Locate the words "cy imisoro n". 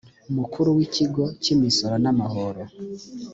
1.41-2.05